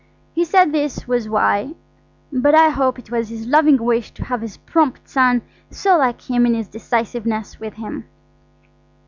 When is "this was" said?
0.71-1.29